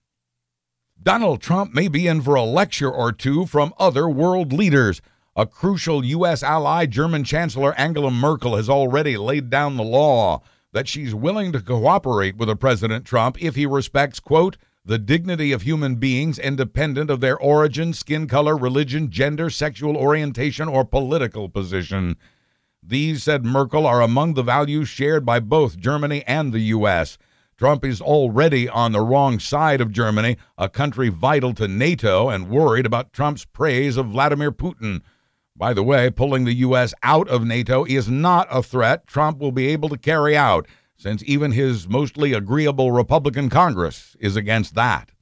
Donald 1.02 1.40
Trump 1.40 1.74
may 1.74 1.88
be 1.88 2.06
in 2.06 2.22
for 2.22 2.36
a 2.36 2.44
lecture 2.44 2.90
or 2.90 3.10
two 3.10 3.46
from 3.46 3.74
other 3.78 4.08
world 4.08 4.52
leaders. 4.52 5.02
A 5.34 5.46
crucial 5.46 6.04
U.S. 6.04 6.42
ally, 6.42 6.86
German 6.86 7.24
Chancellor 7.24 7.74
Angela 7.74 8.10
Merkel, 8.10 8.56
has 8.56 8.68
already 8.68 9.16
laid 9.16 9.50
down 9.50 9.76
the 9.76 9.82
law 9.82 10.42
that 10.72 10.86
she's 10.86 11.14
willing 11.14 11.50
to 11.52 11.60
cooperate 11.60 12.36
with 12.36 12.48
a 12.48 12.56
President 12.56 13.04
Trump 13.04 13.42
if 13.42 13.56
he 13.56 13.66
respects, 13.66 14.20
quote, 14.20 14.56
the 14.84 14.98
dignity 14.98 15.50
of 15.52 15.62
human 15.62 15.96
beings 15.96 16.38
independent 16.38 17.10
of 17.10 17.20
their 17.20 17.38
origin, 17.38 17.92
skin 17.92 18.28
color, 18.28 18.56
religion, 18.56 19.10
gender, 19.10 19.50
sexual 19.50 19.96
orientation, 19.96 20.68
or 20.68 20.84
political 20.84 21.48
position. 21.48 22.16
These, 22.82 23.22
said 23.22 23.44
Merkel, 23.44 23.86
are 23.86 24.00
among 24.00 24.34
the 24.34 24.42
values 24.42 24.88
shared 24.88 25.26
by 25.26 25.38
both 25.38 25.78
Germany 25.78 26.24
and 26.26 26.52
the 26.52 26.60
U.S. 26.60 27.18
Trump 27.56 27.84
is 27.84 28.00
already 28.00 28.70
on 28.70 28.92
the 28.92 29.02
wrong 29.02 29.38
side 29.38 29.82
of 29.82 29.92
Germany, 29.92 30.38
a 30.56 30.68
country 30.68 31.10
vital 31.10 31.52
to 31.54 31.68
NATO, 31.68 32.30
and 32.30 32.48
worried 32.48 32.86
about 32.86 33.12
Trump's 33.12 33.44
praise 33.44 33.98
of 33.98 34.06
Vladimir 34.06 34.50
Putin. 34.50 35.02
By 35.54 35.74
the 35.74 35.82
way, 35.82 36.08
pulling 36.08 36.46
the 36.46 36.54
U.S. 36.54 36.94
out 37.02 37.28
of 37.28 37.44
NATO 37.44 37.84
is 37.84 38.08
not 38.08 38.48
a 38.50 38.62
threat 38.62 39.06
Trump 39.06 39.38
will 39.38 39.52
be 39.52 39.68
able 39.68 39.90
to 39.90 39.98
carry 39.98 40.34
out, 40.34 40.66
since 40.96 41.22
even 41.26 41.52
his 41.52 41.86
mostly 41.86 42.32
agreeable 42.32 42.92
Republican 42.92 43.50
Congress 43.50 44.16
is 44.20 44.36
against 44.36 44.74
that. 44.74 45.12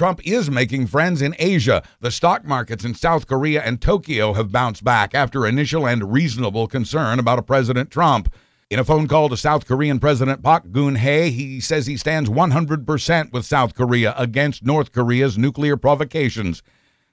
Trump 0.00 0.26
is 0.26 0.50
making 0.50 0.86
friends 0.86 1.20
in 1.20 1.36
Asia. 1.38 1.82
The 2.00 2.10
stock 2.10 2.46
markets 2.46 2.86
in 2.86 2.94
South 2.94 3.26
Korea 3.26 3.60
and 3.62 3.82
Tokyo 3.82 4.32
have 4.32 4.50
bounced 4.50 4.82
back 4.82 5.14
after 5.14 5.46
initial 5.46 5.86
and 5.86 6.10
reasonable 6.10 6.66
concern 6.68 7.18
about 7.18 7.38
a 7.38 7.42
President 7.42 7.90
Trump. 7.90 8.32
In 8.70 8.78
a 8.78 8.84
phone 8.84 9.08
call 9.08 9.28
to 9.28 9.36
South 9.36 9.66
Korean 9.66 10.00
President 10.00 10.42
Park 10.42 10.64
Geun-hye, 10.68 11.28
he 11.28 11.60
says 11.60 11.86
he 11.86 11.98
stands 11.98 12.30
100% 12.30 13.30
with 13.30 13.44
South 13.44 13.74
Korea 13.74 14.14
against 14.16 14.64
North 14.64 14.90
Korea's 14.90 15.36
nuclear 15.36 15.76
provocations. 15.76 16.62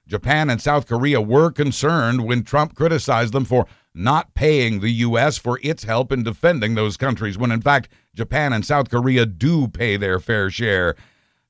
Japan 0.06 0.48
and 0.48 0.62
South 0.62 0.86
Korea 0.86 1.20
were 1.20 1.50
concerned 1.50 2.24
when 2.24 2.42
Trump 2.42 2.74
criticized 2.74 3.34
them 3.34 3.44
for 3.44 3.66
not 3.92 4.32
paying 4.32 4.80
the 4.80 4.92
U.S. 4.92 5.36
for 5.36 5.60
its 5.62 5.84
help 5.84 6.10
in 6.10 6.22
defending 6.22 6.74
those 6.74 6.96
countries, 6.96 7.36
when 7.36 7.52
in 7.52 7.60
fact 7.60 7.90
Japan 8.14 8.54
and 8.54 8.64
South 8.64 8.88
Korea 8.88 9.26
do 9.26 9.68
pay 9.68 9.98
their 9.98 10.18
fair 10.18 10.48
share. 10.48 10.96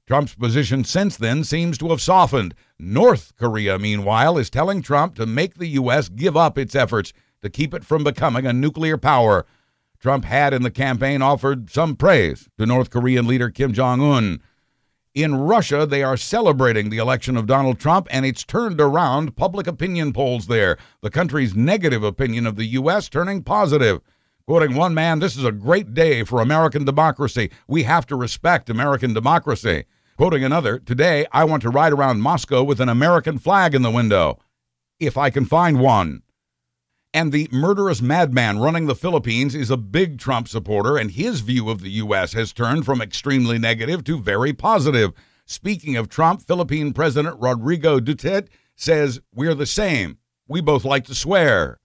Trump's 0.09 0.35
position 0.35 0.85
since 0.85 1.19
then 1.19 1.45
seems 1.45 1.77
to 1.77 1.91
have 1.91 2.01
softened. 2.01 2.55
North 2.79 3.35
Korea, 3.37 3.79
meanwhile, 3.79 4.39
is 4.39 4.49
telling 4.49 4.81
Trump 4.81 5.15
to 5.17 5.27
make 5.27 5.57
the 5.57 5.67
U.S. 5.67 6.09
give 6.09 6.35
up 6.35 6.57
its 6.57 6.75
efforts 6.75 7.13
to 7.43 7.51
keep 7.51 7.75
it 7.75 7.85
from 7.85 8.05
becoming 8.05 8.47
a 8.47 8.55
nuclear 8.55 8.97
power. 8.97 9.45
Trump 10.01 10.25
had 10.25 10.55
in 10.55 10.63
the 10.63 10.71
campaign 10.71 11.21
offered 11.21 11.69
some 11.69 11.95
praise 11.95 12.49
to 12.57 12.65
North 12.65 12.89
Korean 12.89 13.27
leader 13.27 13.51
Kim 13.51 13.75
Jong 13.75 14.01
un. 14.01 14.41
In 15.13 15.35
Russia, 15.35 15.85
they 15.85 16.03
are 16.03 16.17
celebrating 16.17 16.89
the 16.89 16.97
election 16.97 17.37
of 17.37 17.47
Donald 17.47 17.79
Trump, 17.79 18.09
and 18.11 18.25
it's 18.25 18.45
turned 18.45 18.81
around 18.81 19.37
public 19.37 19.67
opinion 19.67 20.15
polls 20.15 20.47
there. 20.47 20.79
The 21.03 21.11
country's 21.11 21.55
negative 21.55 22.03
opinion 22.03 22.47
of 22.47 22.57
the 22.57 22.65
U.S. 22.65 23.11
turning 23.11 23.43
positive. 23.43 24.01
Quoting 24.47 24.75
one 24.75 24.95
man, 24.95 25.19
this 25.19 25.37
is 25.37 25.45
a 25.45 25.53
great 25.53 25.93
day 25.93 26.25
for 26.25 26.41
American 26.41 26.87
democracy. 26.87 27.51
We 27.67 27.83
have 27.83 28.07
to 28.07 28.17
respect 28.17 28.71
American 28.71 29.13
democracy. 29.13 29.85
Quoting 30.19 30.43
another, 30.43 30.81
today 30.81 31.27
I 31.31 31.45
want 31.45 31.63
to 31.63 31.71
ride 31.71 31.93
around 31.93 32.23
Moscow 32.23 32.65
with 32.65 32.81
an 32.81 32.89
American 32.89 33.39
flag 33.39 33.73
in 33.73 33.83
the 33.83 33.91
window. 33.91 34.41
If 34.99 35.17
I 35.17 35.31
can 35.31 35.45
find 35.45 35.79
one. 35.79 36.25
And 37.15 37.31
the 37.31 37.49
murderous 37.53 38.03
madman 38.03 38.59
running 38.59 38.87
the 38.87 38.97
Philippines 38.97 39.55
is 39.55 39.71
a 39.71 39.77
big 39.77 40.19
Trump 40.19 40.49
supporter, 40.49 40.97
and 40.97 41.13
his 41.13 41.39
view 41.39 41.71
of 41.71 41.83
the 41.83 41.91
U.S. 42.03 42.33
has 42.33 42.53
turned 42.53 42.85
from 42.85 43.01
extremely 43.01 43.61
negative 43.61 44.03
to 44.07 44.19
very 44.19 44.53
positive. 44.53 45.13
Speaking 45.47 45.97
of 45.97 46.09
Trump, 46.09 46.43
Philippine 46.43 46.93
President 46.93 47.37
Rodrigo 47.39 48.01
Duterte 48.01 48.49
says, 48.75 49.21
We're 49.33 49.55
the 49.55 49.67
same. 49.67 50.19
We 50.49 50.61
both 50.61 50.85
like 50.85 51.05
to 51.05 51.15
swear. 51.15 51.79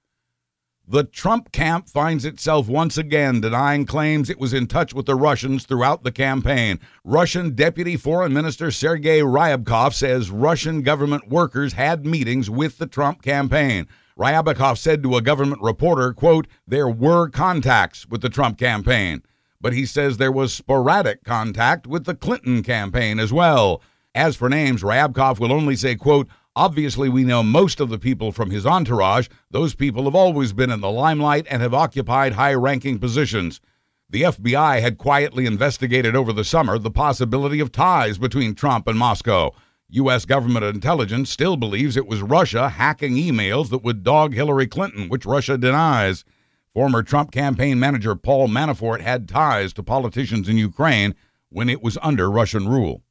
The 0.86 1.06
Trump 1.06 1.54
camp 1.54 1.88
finds 1.88 2.26
itself 2.26 2.68
once 2.68 2.98
again 2.98 3.40
denying 3.40 3.86
claims 3.86 4.30
it 4.30 4.38
was 4.38 4.54
in 4.54 4.68
touch 4.68 4.94
with 4.94 5.06
the 5.06 5.16
Russians 5.16 5.66
throughout 5.66 6.04
the 6.04 6.12
campaign. 6.12 6.78
Russian 7.06 7.56
Deputy 7.56 7.96
Foreign 7.96 8.34
Minister 8.34 8.70
Sergei 8.70 9.22
Ryabkov 9.22 9.94
says 9.94 10.30
Russian 10.30 10.82
government 10.82 11.30
workers 11.30 11.72
had 11.72 12.06
meetings 12.06 12.50
with 12.50 12.80
the 12.80 12.86
Trump 12.86 13.22
campaign. 13.22 13.88
Ryabkov 14.20 14.78
said 14.78 15.02
to 15.04 15.16
a 15.16 15.22
government 15.22 15.62
reporter, 15.62 16.12
quote, 16.12 16.48
there 16.68 16.90
were 16.90 17.30
contacts 17.30 18.06
with 18.06 18.22
the 18.22 18.30
Trump 18.30 18.58
campaign, 18.58 19.24
but 19.62 19.72
he 19.72 19.86
says 19.86 20.18
there 20.18 20.34
was 20.34 20.54
sporadic 20.54 21.24
contact 21.24 21.88
with 21.88 22.04
the 22.04 22.14
Clinton 22.14 22.62
campaign 22.62 23.20
as 23.20 23.32
well. 23.32 23.82
As 24.14 24.36
for 24.36 24.50
names, 24.50 24.84
Ryabkov 24.84 25.40
will 25.40 25.54
only 25.54 25.78
say, 25.78 25.96
quote, 25.96 26.28
Obviously, 26.56 27.10
we 27.10 27.24
know 27.24 27.42
most 27.42 27.80
of 27.80 27.90
the 27.90 27.98
people 27.98 28.32
from 28.32 28.52
his 28.52 28.66
entourage. 28.66 29.28
Those 29.50 29.74
people 29.74 30.04
have 30.04 30.14
always 30.14 30.54
been 30.54 30.70
in 30.70 30.82
the 30.82 30.92
limelight 30.92 31.48
and 31.50 31.64
have 31.64 31.74
occupied 31.74 32.34
high 32.34 32.54
ranking 32.54 33.00
positions. 33.00 33.60
The 34.08 34.22
FBI 34.22 34.80
had 34.80 35.00
quietly 35.00 35.48
investigated 35.48 36.16
over 36.16 36.32
the 36.32 36.44
summer 36.44 36.78
the 36.78 36.92
possibility 36.92 37.60
of 37.60 37.72
ties 37.72 38.20
between 38.20 38.54
Trump 38.54 38.88
and 38.88 39.00
Moscow. 39.00 39.50
U.S. 39.90 40.26
government 40.26 40.64
intelligence 40.64 41.32
still 41.32 41.58
believes 41.58 41.98
it 41.98 42.06
was 42.06 42.22
Russia 42.22 42.70
hacking 42.70 43.16
emails 43.16 43.72
that 43.72 43.84
would 43.84 44.04
dog 44.04 44.36
Hillary 44.36 44.68
Clinton, 44.68 45.10
which 45.10 45.26
Russia 45.26 45.58
denies. 45.58 46.24
Former 46.76 47.02
Trump 47.02 47.32
campaign 47.32 47.80
manager 47.80 48.16
Paul 48.16 48.48
Manafort 48.48 49.02
had 49.02 49.28
ties 49.28 49.74
to 49.74 49.82
politicians 49.82 50.48
in 50.48 50.58
Ukraine 50.58 51.16
when 51.50 51.68
it 51.68 51.82
was 51.82 51.98
under 52.04 52.30
Russian 52.30 52.68
rule. 52.68 53.02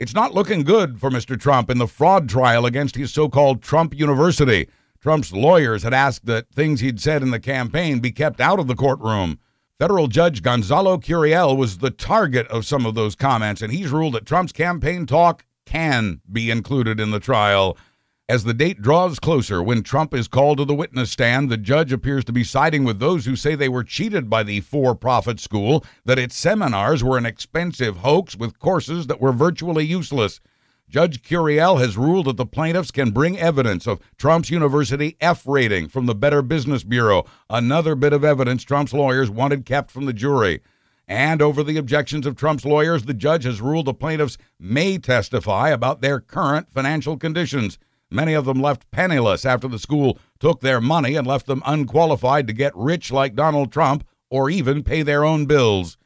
It's 0.00 0.14
not 0.14 0.34
looking 0.34 0.64
good 0.64 0.98
for 0.98 1.08
Mr. 1.08 1.38
Trump 1.38 1.70
in 1.70 1.78
the 1.78 1.86
fraud 1.86 2.28
trial 2.28 2.66
against 2.66 2.96
his 2.96 3.12
so 3.12 3.28
called 3.28 3.62
Trump 3.62 3.94
University. 3.94 4.68
Trump's 5.00 5.32
lawyers 5.32 5.84
had 5.84 5.94
asked 5.94 6.26
that 6.26 6.50
things 6.50 6.80
he'd 6.80 7.00
said 7.00 7.22
in 7.22 7.30
the 7.30 7.38
campaign 7.38 8.00
be 8.00 8.10
kept 8.10 8.40
out 8.40 8.58
of 8.58 8.66
the 8.66 8.74
courtroom. 8.74 9.38
Federal 9.78 10.08
Judge 10.08 10.42
Gonzalo 10.42 10.98
Curiel 10.98 11.56
was 11.56 11.78
the 11.78 11.90
target 11.90 12.48
of 12.48 12.66
some 12.66 12.86
of 12.86 12.96
those 12.96 13.14
comments, 13.14 13.62
and 13.62 13.72
he's 13.72 13.92
ruled 13.92 14.14
that 14.14 14.26
Trump's 14.26 14.52
campaign 14.52 15.06
talk 15.06 15.44
can 15.64 16.20
be 16.30 16.50
included 16.50 16.98
in 16.98 17.12
the 17.12 17.20
trial. 17.20 17.76
As 18.26 18.44
the 18.44 18.54
date 18.54 18.80
draws 18.80 19.18
closer, 19.18 19.62
when 19.62 19.82
Trump 19.82 20.14
is 20.14 20.28
called 20.28 20.56
to 20.56 20.64
the 20.64 20.74
witness 20.74 21.10
stand, 21.10 21.50
the 21.50 21.58
judge 21.58 21.92
appears 21.92 22.24
to 22.24 22.32
be 22.32 22.42
siding 22.42 22.82
with 22.82 22.98
those 22.98 23.26
who 23.26 23.36
say 23.36 23.54
they 23.54 23.68
were 23.68 23.84
cheated 23.84 24.30
by 24.30 24.42
the 24.42 24.60
for 24.60 24.94
profit 24.94 25.38
school, 25.38 25.84
that 26.06 26.18
its 26.18 26.34
seminars 26.34 27.04
were 27.04 27.18
an 27.18 27.26
expensive 27.26 27.98
hoax 27.98 28.34
with 28.34 28.58
courses 28.58 29.08
that 29.08 29.20
were 29.20 29.32
virtually 29.32 29.84
useless. 29.84 30.40
Judge 30.88 31.20
Curiel 31.20 31.78
has 31.78 31.98
ruled 31.98 32.24
that 32.24 32.38
the 32.38 32.46
plaintiffs 32.46 32.90
can 32.90 33.10
bring 33.10 33.38
evidence 33.38 33.86
of 33.86 34.00
Trump's 34.16 34.48
university 34.48 35.18
F 35.20 35.46
rating 35.46 35.88
from 35.88 36.06
the 36.06 36.14
Better 36.14 36.40
Business 36.40 36.82
Bureau, 36.82 37.26
another 37.50 37.94
bit 37.94 38.14
of 38.14 38.24
evidence 38.24 38.64
Trump's 38.64 38.94
lawyers 38.94 39.28
wanted 39.28 39.66
kept 39.66 39.90
from 39.90 40.06
the 40.06 40.14
jury. 40.14 40.62
And 41.06 41.42
over 41.42 41.62
the 41.62 41.76
objections 41.76 42.24
of 42.24 42.36
Trump's 42.36 42.64
lawyers, 42.64 43.02
the 43.02 43.12
judge 43.12 43.44
has 43.44 43.60
ruled 43.60 43.84
the 43.84 43.92
plaintiffs 43.92 44.38
may 44.58 44.96
testify 44.96 45.68
about 45.68 46.00
their 46.00 46.20
current 46.20 46.70
financial 46.70 47.18
conditions. 47.18 47.78
Many 48.14 48.34
of 48.34 48.44
them 48.44 48.62
left 48.62 48.88
penniless 48.92 49.44
after 49.44 49.66
the 49.66 49.78
school 49.80 50.20
took 50.38 50.60
their 50.60 50.80
money 50.80 51.16
and 51.16 51.26
left 51.26 51.46
them 51.46 51.64
unqualified 51.66 52.46
to 52.46 52.52
get 52.52 52.76
rich 52.76 53.10
like 53.10 53.34
Donald 53.34 53.72
Trump 53.72 54.06
or 54.30 54.48
even 54.48 54.84
pay 54.84 55.02
their 55.02 55.24
own 55.24 55.46
bills. 55.46 55.98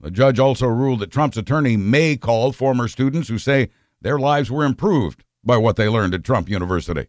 The 0.00 0.12
judge 0.12 0.38
also 0.38 0.68
ruled 0.68 1.00
that 1.00 1.10
Trump's 1.10 1.36
attorney 1.36 1.76
may 1.76 2.16
call 2.16 2.52
former 2.52 2.86
students 2.86 3.28
who 3.28 3.38
say 3.38 3.70
their 4.00 4.16
lives 4.16 4.48
were 4.48 4.64
improved 4.64 5.24
by 5.42 5.56
what 5.56 5.74
they 5.74 5.88
learned 5.88 6.14
at 6.14 6.22
Trump 6.22 6.48
University. 6.48 7.08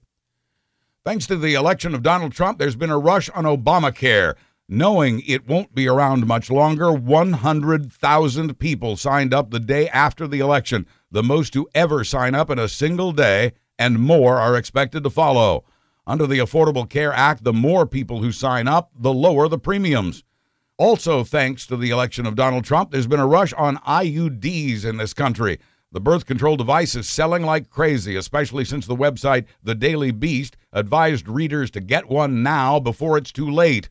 Thanks 1.05 1.27
to 1.27 1.35
the 1.35 1.53
election 1.53 1.93
of 1.93 2.01
Donald 2.01 2.31
Trump, 2.31 2.57
there's 2.57 2.75
been 2.75 2.89
a 2.89 2.97
rush 2.97 3.29
on 3.29 3.43
Obamacare. 3.43 4.33
Knowing 4.67 5.21
it 5.27 5.47
won't 5.47 5.75
be 5.75 5.87
around 5.87 6.25
much 6.25 6.49
longer, 6.49 6.91
100,000 6.91 8.59
people 8.59 8.97
signed 8.97 9.35
up 9.35 9.51
the 9.51 9.59
day 9.59 9.87
after 9.89 10.27
the 10.27 10.39
election, 10.39 10.87
the 11.11 11.21
most 11.21 11.53
to 11.53 11.69
ever 11.75 12.03
sign 12.03 12.33
up 12.33 12.49
in 12.49 12.57
a 12.57 12.67
single 12.67 13.11
day, 13.11 13.53
and 13.79 13.99
more 13.99 14.37
are 14.39 14.55
expected 14.55 15.03
to 15.03 15.09
follow. 15.09 15.65
Under 16.05 16.25
the 16.25 16.39
Affordable 16.39 16.89
Care 16.89 17.11
Act, 17.11 17.43
the 17.43 17.53
more 17.53 17.85
people 17.85 18.21
who 18.21 18.31
sign 18.31 18.67
up, 18.67 18.91
the 18.97 19.13
lower 19.13 19.47
the 19.47 19.59
premiums. 19.59 20.23
Also, 20.77 21.23
thanks 21.23 21.65
to 21.67 21.75
the 21.75 21.89
election 21.89 22.25
of 22.25 22.35
Donald 22.35 22.63
Trump, 22.63 22.91
there's 22.91 23.07
been 23.07 23.19
a 23.19 23.27
rush 23.27 23.51
on 23.53 23.77
IUDs 23.77 24.85
in 24.85 24.97
this 24.97 25.13
country. 25.13 25.59
The 25.91 25.99
birth 25.99 26.25
control 26.25 26.55
device 26.55 26.95
is 26.95 27.09
selling 27.09 27.43
like 27.43 27.69
crazy, 27.69 28.15
especially 28.15 28.65
since 28.65 28.85
the 28.85 28.95
website 28.95 29.45
The 29.63 29.73
Daily 29.73 30.11
Beast 30.11 30.55
advised 30.71 31.27
readers 31.27 31.71
to 31.71 31.81
get 31.81 32.09
one 32.09 32.43
now 32.43 32.79
before 32.79 33.17
it's 33.17 33.31
too 33.31 33.49
late. 33.49 33.89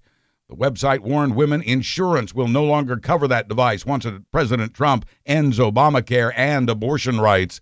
The 0.49 0.55
website 0.55 1.01
warned 1.01 1.35
women 1.35 1.61
insurance 1.61 2.33
will 2.33 2.49
no 2.49 2.63
longer 2.63 2.99
cover 2.99 3.27
that 3.27 3.49
device 3.49 3.85
once 3.85 4.07
President 4.31 4.75
Trump 4.75 5.05
ends 5.25 5.59
Obamacare 5.59 6.33
and 6.37 6.71
abortion 6.71 7.19
rights. 7.19 7.61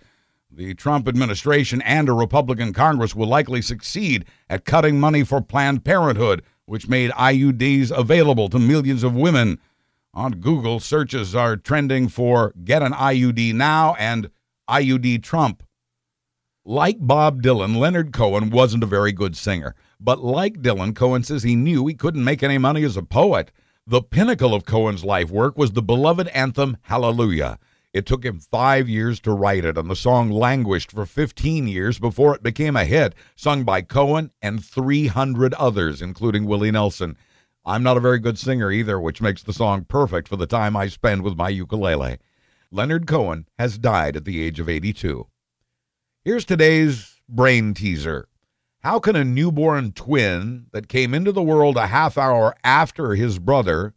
The 0.56 0.72
Trump 0.74 1.08
administration 1.08 1.82
and 1.82 2.08
a 2.08 2.12
Republican 2.12 2.72
Congress 2.72 3.12
will 3.12 3.26
likely 3.26 3.60
succeed 3.60 4.24
at 4.48 4.64
cutting 4.64 5.00
money 5.00 5.24
for 5.24 5.40
Planned 5.40 5.84
Parenthood, 5.84 6.44
which 6.64 6.86
made 6.86 7.10
IUDs 7.10 7.90
available 7.90 8.48
to 8.50 8.60
millions 8.60 9.02
of 9.02 9.16
women. 9.16 9.58
On 10.12 10.30
Google, 10.30 10.78
searches 10.78 11.34
are 11.34 11.56
trending 11.56 12.06
for 12.06 12.54
Get 12.62 12.82
an 12.82 12.92
IUD 12.92 13.52
Now 13.52 13.96
and 13.98 14.30
IUD 14.70 15.24
Trump. 15.24 15.64
Like 16.64 16.98
Bob 17.00 17.42
Dylan, 17.42 17.76
Leonard 17.76 18.12
Cohen 18.12 18.50
wasn't 18.50 18.84
a 18.84 18.86
very 18.86 19.10
good 19.10 19.36
singer. 19.36 19.74
But 19.98 20.22
like 20.22 20.62
Dylan, 20.62 20.94
Cohen 20.94 21.24
says 21.24 21.42
he 21.42 21.56
knew 21.56 21.88
he 21.88 21.94
couldn't 21.94 22.22
make 22.22 22.44
any 22.44 22.58
money 22.58 22.84
as 22.84 22.96
a 22.96 23.02
poet. 23.02 23.50
The 23.88 24.02
pinnacle 24.02 24.54
of 24.54 24.64
Cohen's 24.64 25.04
life 25.04 25.32
work 25.32 25.58
was 25.58 25.72
the 25.72 25.82
beloved 25.82 26.28
anthem 26.28 26.76
Hallelujah. 26.82 27.58
It 27.94 28.06
took 28.06 28.24
him 28.24 28.40
five 28.40 28.88
years 28.88 29.20
to 29.20 29.30
write 29.30 29.64
it, 29.64 29.78
and 29.78 29.88
the 29.88 29.94
song 29.94 30.28
languished 30.28 30.90
for 30.90 31.06
15 31.06 31.68
years 31.68 32.00
before 32.00 32.34
it 32.34 32.42
became 32.42 32.74
a 32.74 32.84
hit, 32.84 33.14
sung 33.36 33.62
by 33.62 33.82
Cohen 33.82 34.32
and 34.42 34.64
300 34.64 35.54
others, 35.54 36.02
including 36.02 36.44
Willie 36.44 36.72
Nelson. 36.72 37.16
I'm 37.64 37.84
not 37.84 37.96
a 37.96 38.00
very 38.00 38.18
good 38.18 38.36
singer 38.36 38.72
either, 38.72 38.98
which 38.98 39.22
makes 39.22 39.44
the 39.44 39.52
song 39.52 39.84
perfect 39.84 40.26
for 40.26 40.34
the 40.34 40.48
time 40.48 40.76
I 40.76 40.88
spend 40.88 41.22
with 41.22 41.36
my 41.36 41.48
ukulele. 41.48 42.18
Leonard 42.72 43.06
Cohen 43.06 43.46
has 43.60 43.78
died 43.78 44.16
at 44.16 44.24
the 44.24 44.42
age 44.42 44.58
of 44.58 44.68
82. 44.68 45.28
Here's 46.24 46.44
today's 46.44 47.20
brain 47.28 47.74
teaser. 47.74 48.26
How 48.80 48.98
can 48.98 49.14
a 49.14 49.24
newborn 49.24 49.92
twin 49.92 50.66
that 50.72 50.88
came 50.88 51.14
into 51.14 51.30
the 51.30 51.42
world 51.42 51.76
a 51.76 51.86
half 51.86 52.18
hour 52.18 52.56
after 52.64 53.14
his 53.14 53.38
brother 53.38 53.94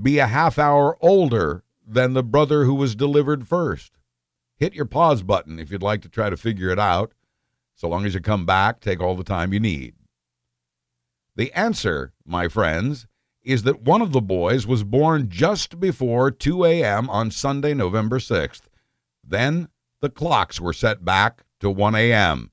be 0.00 0.18
a 0.18 0.26
half 0.26 0.58
hour 0.58 0.98
older 1.00 1.64
than 1.92 2.12
the 2.12 2.22
brother 2.22 2.64
who 2.64 2.74
was 2.74 2.94
delivered 2.94 3.46
first? 3.46 3.98
Hit 4.56 4.74
your 4.74 4.84
pause 4.84 5.22
button 5.22 5.58
if 5.58 5.70
you'd 5.70 5.82
like 5.82 6.02
to 6.02 6.08
try 6.08 6.30
to 6.30 6.36
figure 6.36 6.70
it 6.70 6.78
out. 6.78 7.12
So 7.74 7.88
long 7.88 8.04
as 8.04 8.14
you 8.14 8.20
come 8.20 8.44
back, 8.44 8.80
take 8.80 9.00
all 9.00 9.16
the 9.16 9.24
time 9.24 9.52
you 9.52 9.60
need. 9.60 9.94
The 11.36 11.52
answer, 11.52 12.12
my 12.24 12.48
friends, 12.48 13.06
is 13.42 13.62
that 13.62 13.82
one 13.82 14.02
of 14.02 14.12
the 14.12 14.20
boys 14.20 14.66
was 14.66 14.84
born 14.84 15.28
just 15.30 15.80
before 15.80 16.30
2 16.30 16.64
a.m. 16.64 17.08
on 17.08 17.30
Sunday, 17.30 17.72
November 17.72 18.18
6th. 18.18 18.62
Then 19.26 19.68
the 20.00 20.10
clocks 20.10 20.60
were 20.60 20.72
set 20.72 21.04
back 21.04 21.44
to 21.60 21.70
1 21.70 21.94
a.m. 21.94 22.50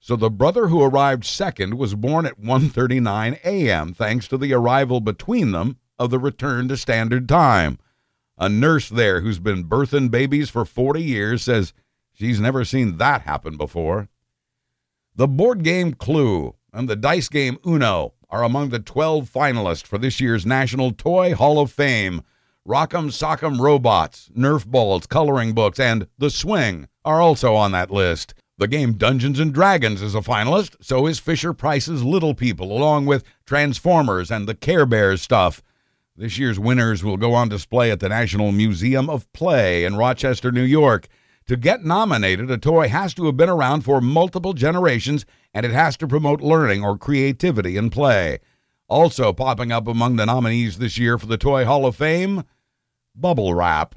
So 0.00 0.16
the 0.16 0.30
brother 0.30 0.66
who 0.66 0.82
arrived 0.82 1.24
second 1.24 1.78
was 1.78 1.94
born 1.94 2.26
at 2.26 2.38
1:39 2.38 3.38
a.m. 3.44 3.94
thanks 3.94 4.28
to 4.28 4.36
the 4.36 4.52
arrival 4.52 5.00
between 5.00 5.52
them 5.52 5.78
of 5.98 6.10
the 6.10 6.18
return 6.18 6.68
to 6.68 6.76
standard 6.76 7.28
time. 7.28 7.78
A 8.36 8.48
nurse 8.48 8.88
there 8.88 9.20
who's 9.20 9.38
been 9.38 9.64
birthing 9.64 10.10
babies 10.10 10.50
for 10.50 10.64
40 10.64 11.02
years 11.02 11.42
says 11.42 11.72
she's 12.12 12.40
never 12.40 12.64
seen 12.64 12.96
that 12.98 13.22
happen 13.22 13.56
before. 13.56 14.08
The 15.14 15.28
board 15.28 15.62
game 15.62 15.94
Clue 15.94 16.56
and 16.72 16.88
the 16.88 16.96
dice 16.96 17.28
game 17.28 17.58
Uno 17.64 18.14
are 18.30 18.42
among 18.42 18.70
the 18.70 18.80
12 18.80 19.30
finalists 19.30 19.86
for 19.86 19.98
this 19.98 20.20
year's 20.20 20.44
National 20.44 20.90
Toy 20.90 21.34
Hall 21.34 21.60
of 21.60 21.70
Fame. 21.70 22.22
Rock'em 22.66 23.10
Sock'em 23.10 23.60
Robots, 23.60 24.30
Nerf 24.36 24.66
Balls, 24.66 25.06
coloring 25.06 25.52
books, 25.52 25.78
and 25.78 26.08
The 26.18 26.30
Swing 26.30 26.88
are 27.04 27.20
also 27.20 27.54
on 27.54 27.72
that 27.72 27.90
list. 27.90 28.34
The 28.56 28.66
game 28.66 28.94
Dungeons 28.94 29.38
and 29.38 29.52
Dragons 29.52 30.00
is 30.00 30.14
a 30.14 30.20
finalist, 30.20 30.76
so 30.80 31.06
is 31.06 31.18
Fisher 31.18 31.52
Price's 31.52 32.02
Little 32.02 32.34
People, 32.34 32.72
along 32.72 33.06
with 33.06 33.22
Transformers 33.44 34.30
and 34.30 34.48
the 34.48 34.54
Care 34.54 34.86
Bears 34.86 35.20
stuff. 35.20 35.62
This 36.16 36.38
year's 36.38 36.60
winners 36.60 37.02
will 37.02 37.16
go 37.16 37.34
on 37.34 37.48
display 37.48 37.90
at 37.90 37.98
the 37.98 38.08
National 38.08 38.52
Museum 38.52 39.10
of 39.10 39.30
Play 39.32 39.84
in 39.84 39.96
Rochester, 39.96 40.52
New 40.52 40.62
York. 40.62 41.08
To 41.48 41.56
get 41.56 41.84
nominated, 41.84 42.52
a 42.52 42.56
toy 42.56 42.88
has 42.88 43.14
to 43.14 43.26
have 43.26 43.36
been 43.36 43.48
around 43.48 43.80
for 43.80 44.00
multiple 44.00 44.52
generations 44.52 45.26
and 45.52 45.66
it 45.66 45.72
has 45.72 45.96
to 45.96 46.06
promote 46.06 46.40
learning 46.40 46.84
or 46.84 46.96
creativity 46.96 47.76
in 47.76 47.90
play. 47.90 48.38
Also 48.86 49.32
popping 49.32 49.72
up 49.72 49.88
among 49.88 50.14
the 50.14 50.24
nominees 50.24 50.78
this 50.78 50.98
year 50.98 51.18
for 51.18 51.26
the 51.26 51.36
Toy 51.36 51.64
Hall 51.64 51.84
of 51.84 51.96
Fame, 51.96 52.44
Bubble 53.16 53.52
Wrap. 53.52 53.96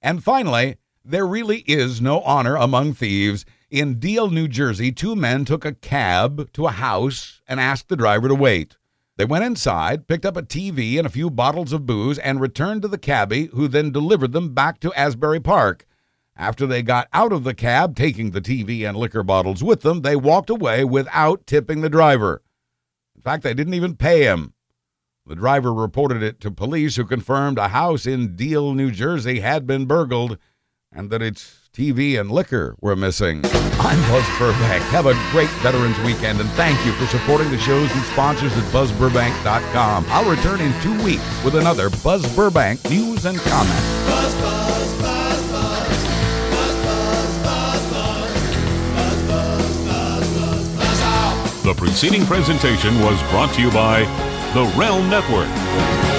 And 0.00 0.22
finally, 0.22 0.76
there 1.04 1.26
really 1.26 1.64
is 1.66 2.00
no 2.00 2.20
honor 2.20 2.54
among 2.54 2.94
thieves. 2.94 3.44
In 3.72 3.98
Deal, 3.98 4.30
New 4.30 4.46
Jersey, 4.46 4.92
two 4.92 5.16
men 5.16 5.44
took 5.44 5.64
a 5.64 5.74
cab 5.74 6.52
to 6.52 6.66
a 6.66 6.70
house 6.70 7.42
and 7.48 7.58
asked 7.58 7.88
the 7.88 7.96
driver 7.96 8.28
to 8.28 8.36
wait. 8.36 8.76
They 9.18 9.24
went 9.24 9.44
inside, 9.44 10.06
picked 10.06 10.24
up 10.24 10.36
a 10.36 10.42
TV 10.42 10.96
and 10.96 11.04
a 11.04 11.10
few 11.10 11.28
bottles 11.28 11.72
of 11.72 11.86
booze, 11.86 12.20
and 12.20 12.40
returned 12.40 12.82
to 12.82 12.88
the 12.88 12.96
cabbie, 12.96 13.46
who 13.46 13.66
then 13.66 13.90
delivered 13.90 14.30
them 14.30 14.54
back 14.54 14.78
to 14.80 14.94
Asbury 14.94 15.40
Park. 15.40 15.84
After 16.36 16.68
they 16.68 16.82
got 16.82 17.08
out 17.12 17.32
of 17.32 17.42
the 17.42 17.52
cab, 17.52 17.96
taking 17.96 18.30
the 18.30 18.40
TV 18.40 18.88
and 18.88 18.96
liquor 18.96 19.24
bottles 19.24 19.62
with 19.62 19.82
them, 19.82 20.02
they 20.02 20.14
walked 20.14 20.50
away 20.50 20.84
without 20.84 21.48
tipping 21.48 21.80
the 21.80 21.88
driver. 21.88 22.42
In 23.16 23.22
fact, 23.22 23.42
they 23.42 23.54
didn't 23.54 23.74
even 23.74 23.96
pay 23.96 24.22
him. 24.22 24.54
The 25.26 25.34
driver 25.34 25.74
reported 25.74 26.22
it 26.22 26.40
to 26.42 26.52
police, 26.52 26.94
who 26.94 27.04
confirmed 27.04 27.58
a 27.58 27.68
house 27.68 28.06
in 28.06 28.36
Deal, 28.36 28.72
New 28.72 28.92
Jersey 28.92 29.40
had 29.40 29.66
been 29.66 29.86
burgled 29.86 30.38
and 30.92 31.10
that 31.10 31.22
its 31.22 31.68
TV 31.72 32.18
and 32.18 32.30
liquor 32.30 32.74
were 32.80 32.96
missing. 32.96 33.42
I'm 33.80 34.00
Buzz 34.10 34.26
Burbank. 34.38 34.82
Have 34.84 35.06
a 35.06 35.14
great 35.30 35.50
Veterans 35.62 35.98
Weekend 36.00 36.40
and 36.40 36.50
thank 36.50 36.84
you 36.84 36.92
for 36.92 37.06
supporting 37.06 37.50
the 37.50 37.58
shows 37.58 37.90
and 37.92 38.02
sponsors 38.06 38.56
at 38.56 38.64
BuzzBurbank.com. 38.72 40.06
I'll 40.08 40.28
return 40.28 40.60
in 40.60 40.72
two 40.80 41.02
weeks 41.04 41.44
with 41.44 41.54
another 41.54 41.90
Buzz 42.02 42.24
Burbank 42.34 42.82
news 42.90 43.24
and 43.26 43.38
comment. 43.38 44.06
Buzz, 44.06 44.34
buzz. 44.36 44.68
The 51.68 51.74
preceding 51.74 52.24
presentation 52.24 52.98
was 53.02 53.22
brought 53.24 53.52
to 53.56 53.60
you 53.60 53.70
by 53.70 54.00
The 54.54 54.64
Realm 54.74 55.10
Network. 55.10 56.17